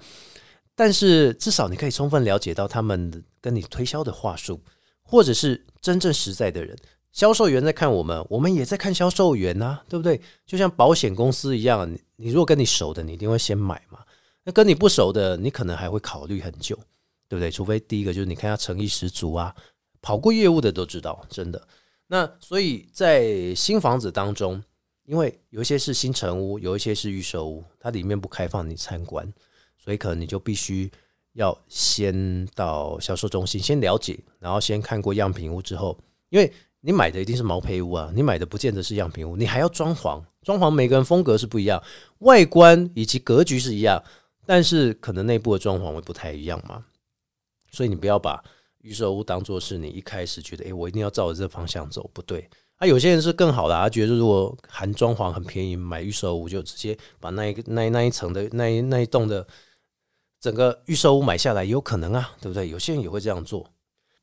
[0.76, 4.62] 但是至少你可以充分了解到他们跟你推销的话术，
[5.02, 6.78] 或者是真正实在的人。
[7.16, 10.20] 销售员在看我们，我们也在看销售员呐，对不对？
[10.46, 14.00] 就像保险公司一样，你你如果跟你熟的，你一定会先买嘛。
[14.44, 16.76] 那跟你不熟的，你可能还会考虑很久，
[17.30, 17.50] 对不对？
[17.50, 19.56] 除非第一个就是你看他诚意十足啊，
[20.02, 21.68] 跑过业务的都知道，真的。
[22.08, 24.62] 那所以在新房子当中，
[25.06, 29.26] 因为有一些是新城屋，有一些是预售屋，它里面不开放你参观，
[29.78, 30.92] 所以可能你就必须
[31.32, 35.98] 要先到销售中心先了解，然后先看过样品屋之后，
[36.28, 36.52] 因为。
[36.86, 41.82] 你买的一定是毛坯屋啊，你买的不见得是样品屋，你还要装潢，装潢每个人风格是不一样，
[42.20, 44.04] 外观以及格局是一样，
[44.46, 46.86] 但是可能内部的装潢会不太一样嘛，
[47.72, 48.40] 所以你不要把
[48.82, 52.48] 预售屋当做是你一开始觉得，诶，我一定要照着这方向走，不对。
[52.76, 59.48] 啊，有些人是更好的，他觉得如果含装潢很便宜，买预售屋就直接把那一个那那一层的那一那一栋的
[60.40, 62.70] 整个预售屋买下来，有可能啊，对不对？
[62.70, 63.66] 有些人也会这样做。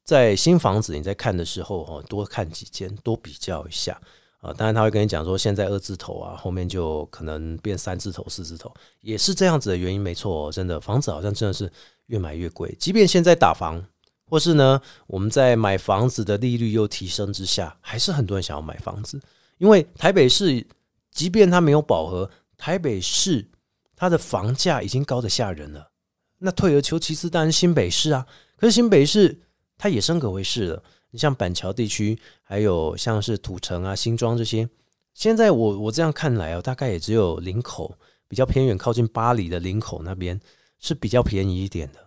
[0.04, 3.98] 在新房子你在看的时候，哈，多看几间，多比较一下
[4.40, 4.52] 啊。
[4.52, 10.50] 当然他会跟你讲说，现在二字头啊，后面就可能变三字头、四字头，也是这样子的原因，没错。
[10.50, 11.70] 真的，房子好像真的是
[12.06, 12.74] 越买越贵。
[12.80, 13.80] 即便现在打房，
[14.28, 19.20] 或是呢，我们在买房子的利率又提升之下，还是很多人想要买房子。
[19.58, 20.66] 因为台北市，
[21.12, 23.48] 即便它没有饱和，台北市
[23.94, 25.92] 它的房价已经高的吓人了。
[26.38, 28.26] 那退而求其次，当然新北市啊。
[28.56, 29.38] 可是新北市。
[29.76, 30.82] 它也升格为市了。
[31.10, 34.68] 你像板桥地区，还有像是土城啊、新庄这些，
[35.12, 40.40] 现在我我这样看来哦，大概也只有林口比较偏远、靠近巴黎的林口那边
[40.78, 41.98] 是比较便宜一点的。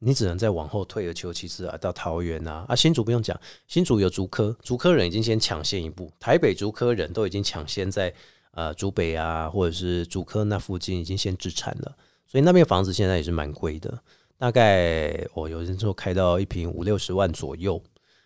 [0.00, 8.12] 你只能再往后退而求其次啊，到桃园啊啊，新竹不用讲，新竹有竹科，竹科人已经先抢先一步，台北竹科人都已经抢先在
[8.50, 14.02] 呃竹北啊，或者是竹科那附近已经先置产了，所以那边房子现在也是蛮贵的。
[14.36, 17.80] 大概我有人说开到一瓶五六十万左右，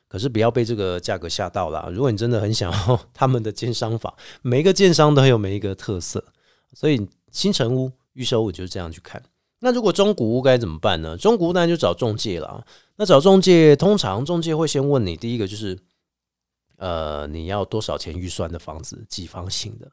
[0.09, 1.91] 可是不要被这个价格吓到了。
[1.93, 6.25] 如果你真的很想要他们的建商法，每一个建商都有每一个特色，
[6.73, 9.23] 所以新城屋预售屋就是这样去看。
[9.61, 11.17] 那如果中古屋该怎么办呢？
[11.17, 12.67] 中古屋当然就找中介了。
[12.97, 15.79] 那找中介，通常中介会先问你，第一个就是，
[16.79, 19.91] 呃，你要多少钱预算的房子，几房型的。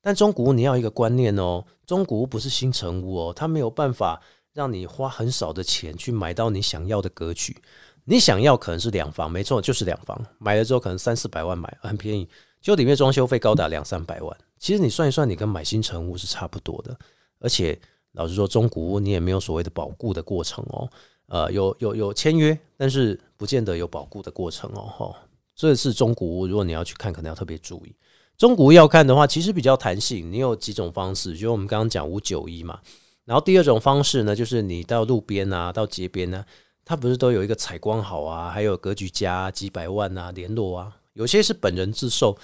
[0.00, 4.20] 但中古屋你要一个观念哦，中古屋不是新城屋哦，它没有办法。
[4.52, 7.56] 让你花很少的钱去买到你想要的格局，
[8.04, 10.20] 你想要可能是两房，没错，就是两房。
[10.38, 12.28] 买了之后可能三四百万买，很便宜，
[12.60, 14.36] 就里面装修费高达两三百万。
[14.58, 16.96] 其实你算一算，你跟买新成屋是差不多的。
[17.40, 17.78] 而且
[18.12, 20.88] 老实说，中古屋你也没有所谓的保固的过程哦。
[21.26, 24.82] 呃，有有有签约，但是不见得有保固的过程哦。
[24.82, 25.16] 哈，
[25.54, 27.94] 这是中古屋，如果你要去看，可能要特别注意。
[28.36, 32.80] 中古屋要看的话，其实比较弹性，你有几种方式，就我们刚刚讲五九一嘛。
[33.24, 36.44] 然后第二种方式呢，就是你到路边啊，到街边呢，
[36.84, 42.36] 它不是都有一个采光好啊，还有格局加几百万啊，联络啊，有些是本人自售，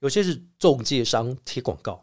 [0.00, 2.02] 有些是中介商贴广告，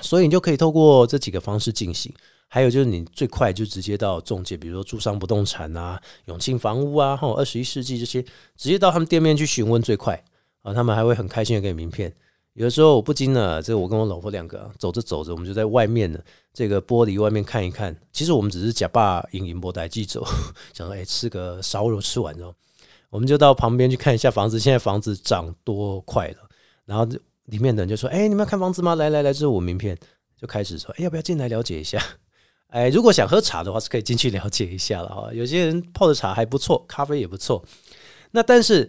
[0.00, 2.12] 所以你就可以透过这几个方式进行。
[2.46, 8.22] 还有就是你最快就直接到中介，比如说住商不动产啊、永庆房屋啊，或二十一世纪这些，
[8.56, 10.22] 直接到他们店面去询问最快
[10.62, 12.14] 啊，他们还会很开心的给你名片。
[12.52, 16.20] 有的时候我不禁呢，这我跟我老婆两个走着走着，我们就在外面呢
[16.54, 17.94] 这个玻璃外面看一看。
[18.12, 20.24] 其实我们只是假扮影影波台记者，
[20.72, 22.54] 想说哎吃个烧肉，吃完之后，
[23.10, 24.58] 我们就到旁边去看一下房子。
[24.58, 26.36] 现在房子涨多快了？
[26.86, 27.04] 然后
[27.44, 28.94] 里面的人就说：“哎，你们要看房子吗？
[28.94, 29.98] 来来来，这是我名片。”
[30.40, 32.02] 就开始说：“哎，要不要进来了解一下？”
[32.68, 35.28] 哎，如果想喝茶的话，是可以进去了解一下了哈。
[35.34, 37.64] 有些人泡的茶还不错，咖啡也不错。
[38.30, 38.88] 那但是。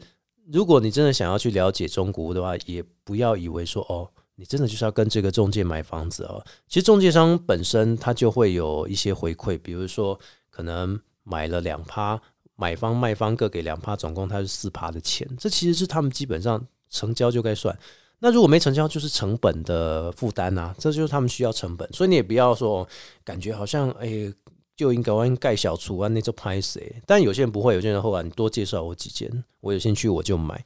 [0.54, 6.44] 如果你真的想要去了解中古屋的话，也不要以为说哦，你真的就是要跟这个中介买房子哦。
[6.68, 10.20] 其实中介商本身他就会有一些回馈，比如说
[10.50, 12.22] 可能买了两趴，
[12.56, 15.28] 买方卖方各给两趴，总共他是四趴的钱。
[15.40, 17.78] 这其实是他们基本上成交就该算。
[18.20, 21.92] 那如果没成交，就是成本的负担啊，这就是他们需要成本。
[21.92, 22.88] 所以你也不要说
[23.24, 24.34] 感觉好像哎。
[24.78, 27.02] 就应该玩盖小厨啊，那就拍谁？
[27.06, 30.66] 但有些人不会，有些人后来你多介绍我几间，我有兴趣我就买。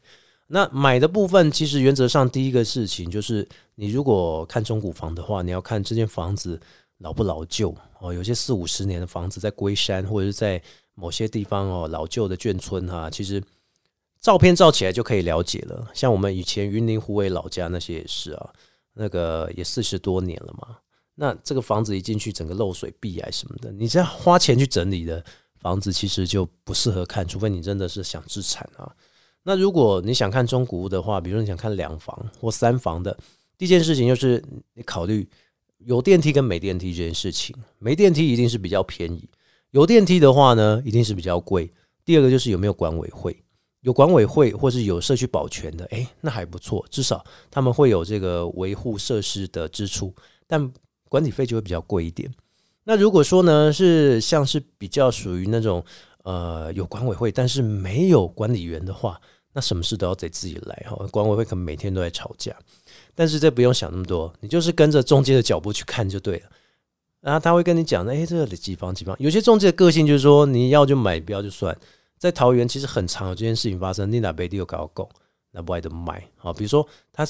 [0.51, 6.59] 那买的部分，其实原则上第一个事情就是，你如果看中古房的话，你要看这间房子
[6.97, 8.11] 老不老旧哦。
[8.11, 10.59] 有些四五十年的房子在龟山或者是在
[10.95, 13.41] 某些地方哦，老旧的眷村哈，其实
[14.19, 15.87] 照片照起来就可以了解了。
[15.93, 18.49] 像我们以前云林湖尾老家那些也是啊，
[18.93, 20.77] 那个也四十多年了嘛。
[21.13, 25.23] 那这个房子一进去，整个漏水、壁癌什么的，你这样花钱去整理的
[25.59, 28.91] 房子，其实就不适合看，除非你真的是想自产啊。
[29.49, 33.17] 那如果你想看中古屋的话，比如说你想看两房或三房的，
[33.57, 34.39] 第一件事情就是
[34.75, 35.27] 你考虑
[35.79, 37.55] 有电梯跟没电梯这件事情。
[37.79, 39.27] 没电梯一定是比较便宜，
[39.71, 41.67] 有电梯的话呢，一定是比较贵。
[42.05, 43.35] 第二个就是有没有管委会，
[43.81, 50.13] 有管委会或是有社区保全的，诶，那还不错，至少他们会有这个维护设施的支出，
[50.45, 50.71] 但。
[51.11, 52.31] 管理费就会比较贵一点。
[52.83, 55.83] 那如果说呢，是像是比较属于那种
[56.21, 59.19] 呃有管委会，但是没有管理员的话，
[59.53, 60.95] 那什么事都要得自己来哈。
[61.11, 62.55] 管委会可能每天都在吵架，
[63.15, 66.49] 但是这不用想那么多，你就是跟着中介的脚步去看就对了。
[67.21, 69.15] 然后他会跟你讲，哎，这里几房几房。
[69.19, 71.77] 有些中介的个性就是说，你要就买，不要就算。
[72.17, 75.09] 在桃园其实很长有这件事情发生，你哪贝蒂有搞够，
[75.51, 76.53] 那不爱的买好。
[76.53, 77.27] 比如说他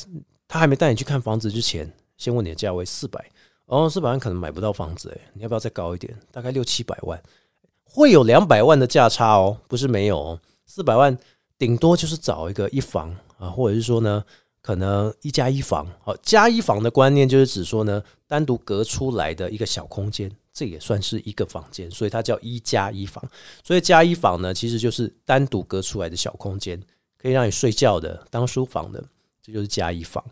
[0.47, 3.23] 他还没带你去看房子之前，先问你的价位四百。
[3.65, 6.11] 哦，四百万可能买不到房子，诶，你要不要再高一点？
[6.31, 7.21] 大概六七百万，
[7.83, 10.39] 会有两百万的价差哦，不是没有哦。
[10.65, 11.15] 四百万
[11.59, 14.23] 顶多就是找一个一房啊，或者是说呢，
[14.61, 15.85] 可能一加一房。
[16.01, 23.21] 好，加一房的观念就是指说呢，单独隔出来的一个小空间，这也算是一个房间，所以它叫一加一房。
[23.61, 26.81] 所以加一房呢，其实就是单独隔出来的小空间，
[27.17, 29.03] 可以让你睡觉的，当书房的，
[29.43, 30.23] 这就是加一房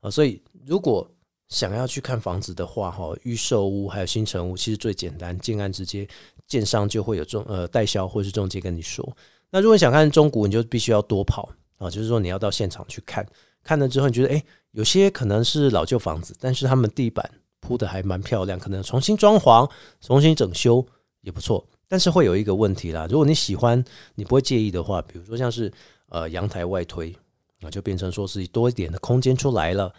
[0.00, 0.08] 啊。
[0.08, 1.10] 所以如果
[1.48, 6.06] 想要去看房子的话，哈，预售屋还有新城屋，其实最简单，建案直接
[6.46, 9.04] 建商就会有中呃代销或是中介跟你说。
[9.50, 13.26] 那如果想看中古，你就必须要多跑啊，就是说你要到现场去看，
[13.62, 17.30] 看了之后你觉得，哎，有些可能是老旧房子，但是他们地板
[17.60, 20.84] 铺的还蛮漂亮，可能重新装潢、重新整修
[21.22, 21.66] 也不错。
[21.90, 23.82] 但是会有一个问题啦，如果你喜欢，
[24.14, 25.72] 你不会介意的话，比如说像是
[26.10, 27.16] 呃阳台外推，
[27.60, 29.90] 那就变成说是多一点的空间出来了。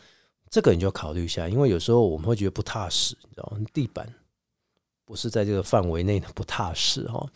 [0.52, 3.66] 这个你就要考虑一下，因为有时候我们会觉得不踏实，你知道吗？
[3.74, 4.08] 地板
[5.10, 7.28] 不是在这个范围内的不踏实哈，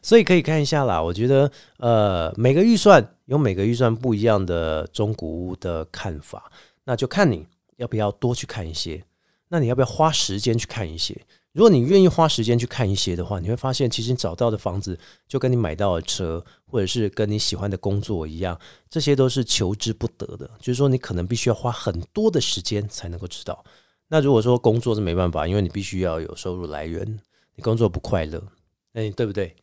[0.00, 1.02] 所以可以看一下啦。
[1.02, 6.48] 我觉得呃，每个预算有每个预算不一样的中古屋的看法，
[6.84, 7.44] 那就看你
[7.78, 9.02] 要不要多去看一些，
[9.48, 11.20] 那你要不要花时间去看一些？
[11.50, 18.56] 如果你愿意花时间去看一些的话，你会发现，其实你找到的房子就跟你买到的车，或者是跟你喜欢的工作一样，
[18.88, 20.48] 这些都是求之不得的。
[20.60, 23.64] 就是说，你可能必须要花很多的时间才能够知道。
[24.08, 27.18] 那如果说工作是没办法，因为你必须要有收入来源，
[27.54, 28.42] 你工作不快乐，
[28.92, 29.54] 哎，对不对？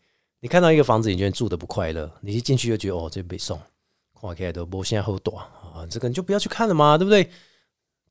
[0.41, 3.57] 你看到一个房子，你觉得住的不快乐，你一进去就觉得哦，这被送，
[4.11, 7.29] 跨开都不现在好短啊，这个你就不要去看了嘛，对不对？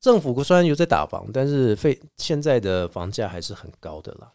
[0.01, 4.33] 政府虽然有在打房，但是费现在的房价还是很高的啦。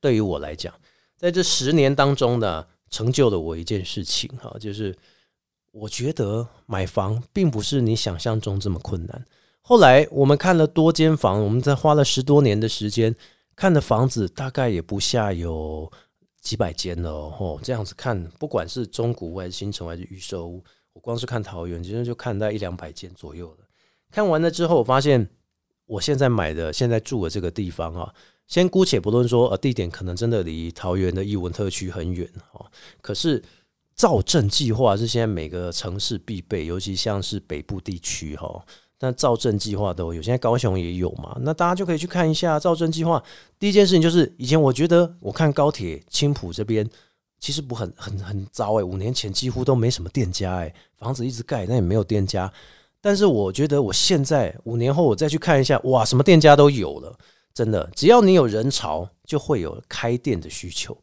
[0.00, 0.72] 对于我来讲，
[1.16, 4.96] 在这十年当中呢，成就了我一件事情哈，就是
[5.72, 9.26] 我觉得买房并不是你想象中这么困难。
[9.68, 13.14] 后来我们看了多间房，我们在花了十多年的时间
[13.54, 15.92] 看的房子，大概也不下有
[16.40, 17.60] 几百间了哦。
[17.62, 23.66] 这样子看，不管是中古还是新城还是预售屋，我光是看桃园，其实就看到一两百间左右了。
[24.10, 25.28] 看完了之后，我发现
[25.84, 28.14] 我现在买的、现在住的这个地方啊，
[28.46, 32.64] 先姑且不论说呃地点可能真的离桃园的艺文特区很远哦，
[33.02, 33.44] 可是
[33.94, 38.64] 造镇计划是现在每个城市必备，尤其像是北部地区哈，
[39.00, 43.22] 那造镇计划都有，现在高雄也有嘛，那大家就可以去看一下造镇计划。
[43.58, 46.88] 第一件事情就是，以前我觉得我看高铁青浦这边
[47.38, 52.52] 其实不很很很糟诶，五年前几乎都没什么店家诶，房子一直盖，但也没有店家。
[53.00, 57.16] 但是我觉得我现在五年后我再去看一下，哇，什么店家都有了，
[57.54, 60.98] 真的，只要你有人潮，就会有开店的需求，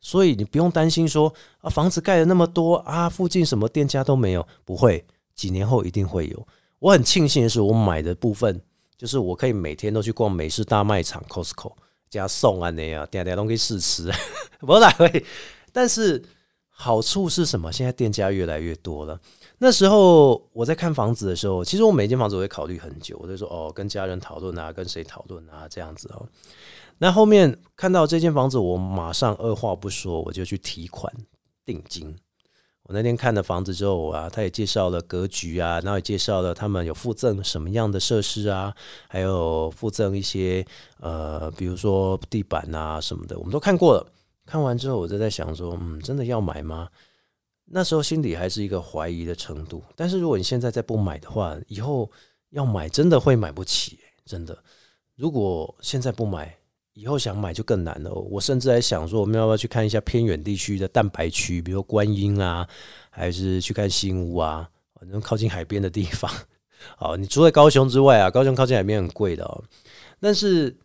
[0.00, 6.46] 所以你不用担心说啊，房子盖了那么多啊，附近什么店家都没有，不会，几年后一定会有。
[6.80, 8.60] 我很庆幸的是，我买的部分
[8.98, 11.72] 就是我可以每天都去逛美式大卖场 Costco
[12.08, 14.10] 加送啊那样，点点都可以试吃，
[14.60, 15.24] 不来会。
[15.72, 16.20] 但是
[16.68, 17.70] 好处是什么？
[17.70, 19.20] 现在店家越来越多了。
[19.58, 26.26] 那时候我在看房子的时候，其实我每间房子我会考虑很久，我就说哦，跟家人讨论啊，跟谁讨论啊，这样子哦。
[26.96, 31.12] 那后面看到这间房子，我马上二话不说，我就去提款
[31.64, 32.16] 定金。
[32.90, 38.74] 我那天看了房子之后啊，他也介绍了格局啊，然后也介绍了他们有附赠什么样的设施啊，
[39.06, 40.66] 还有附赠一些
[40.98, 44.04] 呃，比如说地板啊什么的，我们都看过了。
[44.44, 46.88] 看完之后，我就在想说，嗯，真的要买吗？
[47.66, 52.10] 那时候心里还是一个怀疑的程度，但是如果你现在再不买的话，以后
[52.48, 54.58] 要买真的会买不起，真的。
[55.14, 56.58] 如果现在不买，
[57.00, 58.12] 以后想买就更难了。
[58.12, 62.68] 我甚至还想说，我们要不要去看一下偏远地区的蛋白区，比如观音啊，
[63.08, 66.30] 还是去看新屋啊，反正靠近海边的地方。
[66.96, 69.64] 好，你除了高雄之外啊，高雄靠近海边很贵的哦。
[70.20, 70.76] 但是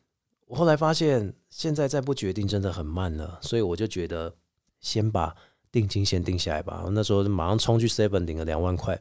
[0.47, 4.33] 我后来发现，现在再不决定真的很慢了，所以我就觉得
[4.79, 5.35] 先把。
[5.71, 8.97] 定金先定下来吧，那时候马上冲去 Seven 领了两万块，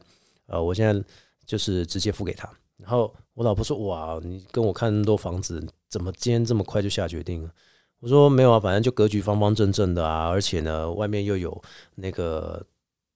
[0.47, 1.01] 呃，我现在
[1.45, 2.49] 就是直接付给他。
[2.75, 7.49] 然后我老婆说：“哇，你跟我看那么多房子，怎么今天这么快就下决定了？”
[8.01, 11.63] 我说：“没有啊，反正就格局方方正正的啊，而且呢，外面又有
[11.95, 12.61] 那个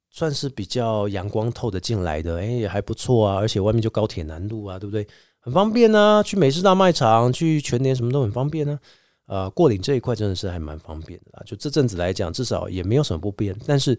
[0.09, 3.35] 算是比较阳光透的进来的，哎，也还不错啊。
[3.35, 5.05] 而且外面就高铁南路啊，对不对？
[5.39, 8.79] 很方便啊，去美式大卖场、去全年什么都很方便呢。”
[9.27, 11.43] 呃，过岭这一块真的是还蛮方便的啊。
[11.45, 13.55] 就这阵子来讲，至少也没有什么不便。
[13.67, 13.95] 但是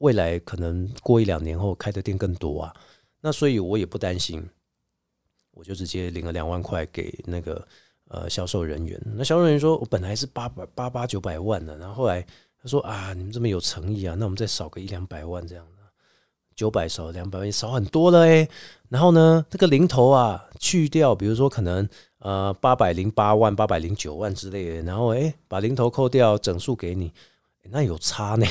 [0.00, 2.74] 未来可能过一两年后开的店更多啊，
[3.22, 4.46] 那所以我也不担心，
[5.52, 7.66] 我就直接领了两万块给那个
[8.10, 9.00] 呃销售人员。
[9.16, 12.20] 那销售人员说我本来是八百八八九百万的，然后后来
[12.62, 15.82] 他说啊，你们这么有诚意啊，那我们再少个一两百万这样的，
[16.54, 18.46] 九百少两百万少很多了哎。
[18.90, 21.88] 然后呢，这个零头啊去掉，比如说可能。
[22.22, 27.10] 呃，八百零八万、八百零九万之类的，然后哎，把零头扣掉，整数给你，
[27.70, 28.46] 那有差呢，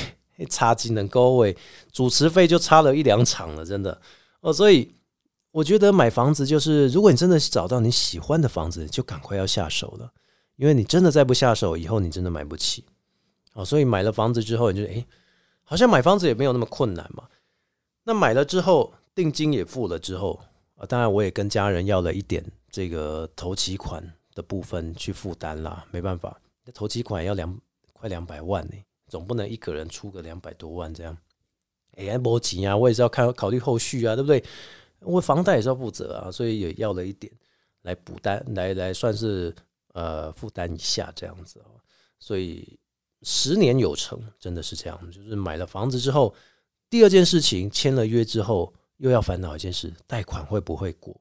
[0.49, 1.55] 差劲能够位，
[1.91, 4.01] 主持费就差了一两场了，真的
[4.41, 4.51] 哦。
[4.51, 4.91] 所以
[5.59, 10.09] 我觉得买房子就是，如果你真的找到你喜欢的房子，就赶快要下手了，
[10.55, 12.85] 因为你真的再不下手，以后你真的买不起
[13.53, 13.65] 哦。
[13.65, 15.05] 所以买了房子之后，你就哎，
[15.65, 17.27] 好像买房子也没有那么困难嘛。
[18.05, 20.39] 那买了之后，定金也付了之后
[20.77, 22.41] 啊，当然我也跟家人要了一点。
[22.71, 24.01] 这个头期款
[24.33, 26.39] 的部分去负担啦，没办法，
[26.73, 27.59] 头期款要两
[27.91, 28.75] 快两百万呢，
[29.09, 31.17] 总不能一个人出个两百多万这样。
[31.97, 34.41] 哎，波及啊，我也是要看考虑后续啊，对不对？
[35.01, 37.31] 我房贷也是要负责啊，所以也要了一点
[37.83, 39.55] 来补单，来来算是
[39.93, 41.79] 呃负担一下这样子哦。
[42.19, 42.77] 所以
[43.21, 45.11] 十年有成，真的是这样。
[45.11, 46.33] 就是买了房子之后，
[46.89, 51.15] 第二件事情签了约之后，又要烦恼一件事：贷款会不会过？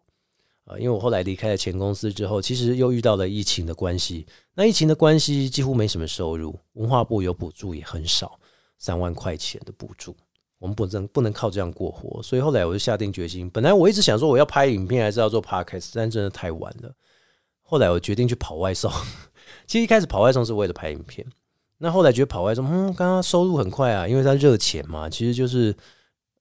[0.65, 4.27] 啊，因为我后来离开了前公司之后，其实又遇到了疫情的关系。
[4.55, 6.59] 那疫情的关系，几乎没什么收入。
[6.75, 8.39] 文化部有补助也很少，
[8.77, 10.15] 三万块钱的补助，
[10.59, 12.23] 我们不能不能靠这样过活。
[12.23, 13.49] 所以后来我就下定决心。
[13.51, 16.93] 本来我一直想说我要拍影片，还是要做 podcast，但真的太晚了。
[17.63, 18.91] 后来我决定去跑外送。
[19.67, 21.27] 其实一开始跑外送是为了拍影片，
[21.79, 25.75] 那后来觉得跑外送，嗯，刚刚收入很快啊，因为它热钱嘛，其实就是。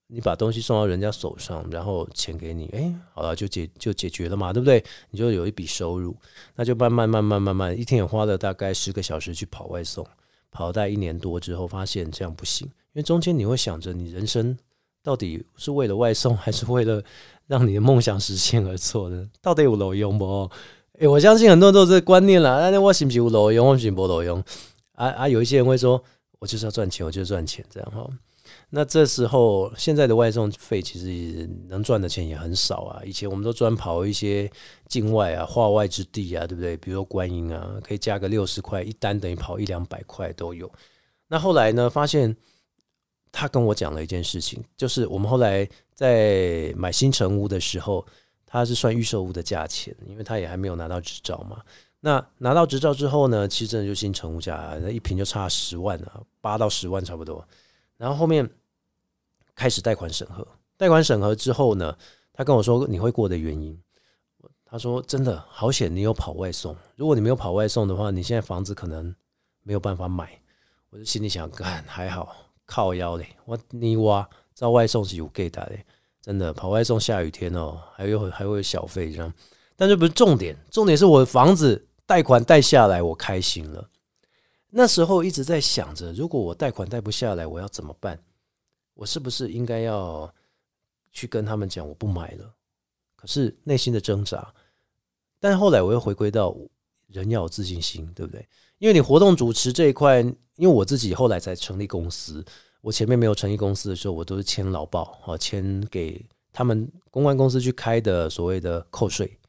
[0.09, 4.81] 你把东西送到人家手上，然后钱给你，哎，好了，就解就解决了嘛，对不对？
[5.09, 6.15] 你就有一笔收入，
[6.55, 10.07] 那就慢慢慢慢慢慢，一天也花了大概十个小时去跑外送，
[10.51, 14.57] 跑大概一年多之后，发现这样不行，因为中间你会想着，你人生
[15.03, 17.03] 到底是为了外送，还是为了
[17.47, 19.27] 让你的梦想实现而做的？
[19.41, 20.49] 到底有路用不？
[20.99, 22.69] 哎，我相信很多人都是这观念啦。
[22.71, 23.67] 那我是不是有路用？
[23.67, 24.43] 我是不路用？
[24.93, 26.03] 啊啊，有一些人会说，
[26.39, 28.09] 我就是要赚钱，我就是赚钱，这样哈。
[28.69, 33.01] 那这时候，现在的外送费其实能赚的钱也很少啊。
[33.05, 34.51] 以前我们都专跑一些
[34.89, 36.75] 境外啊、化外之地啊，对不对？
[36.75, 40.69] 比如说观音啊，可以加个六十块一单，等于跑一两百块都有。
[41.29, 42.35] 那后来呢，发现
[43.31, 48.05] 他跟我讲了一件事情，就是我们后来在买新城屋的时候，
[48.45, 51.61] 他是算预售屋的价钱，因为他也还没有拿到执照嘛。
[52.01, 57.41] 那拿到执照之后呢，其实真的就新城屋价，那一平就差十万啊，八到十万差不多。
[57.97, 58.49] 然后后面
[59.55, 61.97] 开始贷款审核，贷款审核之后呢，
[62.31, 63.77] 他跟我说你会过的原因，
[64.63, 66.75] 他说真的好险，你有跑外送。
[66.95, 69.13] 如果你没有跑外送的话，你现在房子可能
[69.63, 70.39] 没有办法买。
[70.89, 72.35] 我就心里想，干还好
[72.65, 75.69] 靠腰嘞，我你挖招外送是有给的，
[76.21, 79.33] 真的跑外送下雨天哦，还有还会有小费这样，
[79.75, 83.89] 但这不是重点，重点是我的房子贷款贷下来，我开心了。
[84.77, 88.15] 那时候一直在想着，如果我贷款贷不下来，我要怎么办？
[88.93, 90.31] 我是不是应该要
[91.11, 92.53] 去跟他们讲我不买了？
[93.15, 94.53] 可是内心的挣扎，
[95.39, 96.55] 但后来我又回归到
[97.07, 98.47] 人要有自信心，对不对？
[98.77, 102.45] 因为你活动主持这一块，因为我自己后来才成立公司。
[102.81, 106.23] 我前面没有成立公司的时候，我都是签劳保，啊，签给
[106.53, 109.39] 他们公关公司去开的所谓的扣税。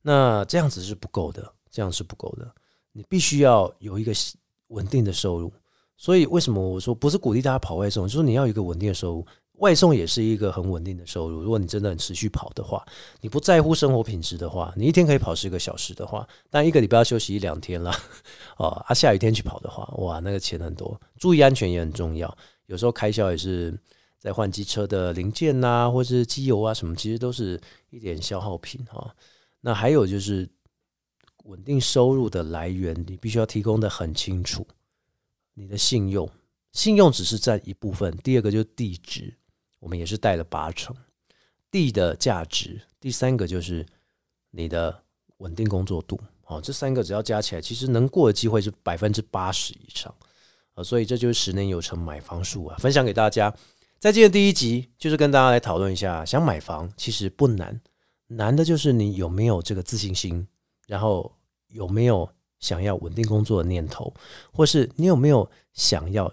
[0.00, 2.50] 那这样子是不够的，这样是不够的。
[2.92, 4.14] 你必须要有一个
[4.68, 5.52] 稳定的收入。
[5.96, 9.26] 所以为什么我说不是鼓励大家跑外送，就是你要有一个稳定的收入。
[9.54, 11.42] 外送也是一个很稳定的收入。
[11.42, 12.86] 如果你真的很持续跑的话，
[13.20, 17.92] 你不在乎生活品质的话，你一天可以跑十个小时的话，但一个礼拜要休息一两天了，
[18.58, 21.00] 哦，啊，下雨天去跑的话，哇，那个钱很多。
[21.18, 22.32] 注意安全也很重要。
[22.66, 23.76] 有时候开销也是
[24.16, 27.60] 在换机车的零件呐，或是机油啊什么，其实都是
[27.90, 29.12] 一点消耗品哈。
[29.60, 30.48] 那还有就是
[31.48, 34.66] 稳定收入的来源，你必须要提供的很清楚。
[35.54, 36.28] 你的信用，
[36.72, 38.14] 信用只是占一部分。
[38.18, 39.34] 第二个就是地址，
[39.80, 40.94] 我们也是带了八成
[41.70, 42.80] 地的价值。
[43.00, 43.84] 第三个就是
[44.50, 45.02] 你的
[45.38, 46.20] 稳定工作度。
[46.44, 50.14] 哦，这三个只要加起来，其实能过的机会是百分之八十以上。
[50.84, 52.76] 所以这就是十年有成买房术啊！
[52.78, 53.52] 分享给大家，
[53.98, 57.80] 在今天第一集就是跟大家来讨论一下，想买房其实不难，
[58.28, 60.46] 难的就是你有没有这个自信心，
[60.86, 61.34] 然后
[61.68, 64.12] 有没有想要稳定工作的念头，
[64.52, 66.32] 或是你有没有想要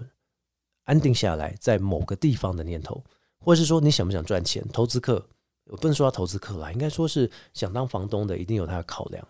[0.83, 3.03] 安定下来在某个地方的念头，
[3.39, 4.65] 或是说你想不想赚钱？
[4.73, 5.25] 投资客
[5.65, 9.27] 我不能说他投资客啦，应该说是想当房东的，一定有他的考量。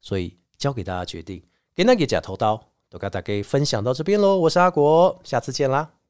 [0.00, 1.42] 所以交给大家决定，
[1.74, 2.62] 给那个假头刀。
[2.92, 6.01] 都跟大家分享到这边喽，我是阿国，下次见啦。